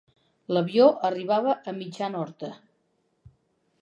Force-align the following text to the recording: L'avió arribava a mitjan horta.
L'avió 0.55 0.87
arribava 1.09 1.55
a 1.73 1.75
mitjan 1.81 2.17
horta. 2.23 2.51